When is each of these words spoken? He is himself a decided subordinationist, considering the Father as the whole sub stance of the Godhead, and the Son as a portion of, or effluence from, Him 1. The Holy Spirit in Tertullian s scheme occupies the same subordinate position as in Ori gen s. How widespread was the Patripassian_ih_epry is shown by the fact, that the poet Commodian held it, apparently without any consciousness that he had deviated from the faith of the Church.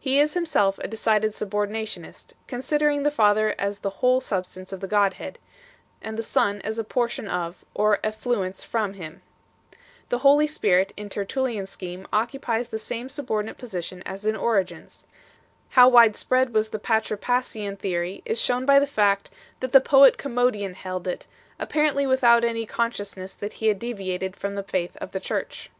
He 0.00 0.18
is 0.18 0.34
himself 0.34 0.80
a 0.80 0.88
decided 0.88 1.30
subordinationist, 1.30 2.32
considering 2.48 3.04
the 3.04 3.08
Father 3.12 3.54
as 3.56 3.78
the 3.78 4.00
whole 4.02 4.20
sub 4.20 4.44
stance 4.44 4.72
of 4.72 4.80
the 4.80 4.88
Godhead, 4.88 5.38
and 6.02 6.18
the 6.18 6.24
Son 6.24 6.60
as 6.62 6.80
a 6.80 6.82
portion 6.82 7.28
of, 7.28 7.64
or 7.72 8.00
effluence 8.02 8.64
from, 8.64 8.94
Him 8.94 9.22
1. 9.70 9.78
The 10.08 10.18
Holy 10.26 10.48
Spirit 10.48 10.92
in 10.96 11.08
Tertullian 11.08 11.62
s 11.66 11.70
scheme 11.70 12.08
occupies 12.12 12.66
the 12.70 12.80
same 12.80 13.08
subordinate 13.08 13.58
position 13.58 14.02
as 14.04 14.26
in 14.26 14.34
Ori 14.34 14.64
gen 14.64 14.86
s. 14.86 15.06
How 15.68 15.88
widespread 15.88 16.52
was 16.52 16.70
the 16.70 16.80
Patripassian_ih_epry 16.80 18.22
is 18.24 18.40
shown 18.40 18.66
by 18.66 18.80
the 18.80 18.88
fact, 18.88 19.30
that 19.60 19.70
the 19.70 19.80
poet 19.80 20.18
Commodian 20.18 20.74
held 20.74 21.06
it, 21.06 21.28
apparently 21.60 22.08
without 22.08 22.42
any 22.42 22.66
consciousness 22.66 23.34
that 23.34 23.52
he 23.62 23.68
had 23.68 23.78
deviated 23.78 24.34
from 24.34 24.56
the 24.56 24.64
faith 24.64 24.96
of 24.96 25.12
the 25.12 25.20
Church. 25.20 25.70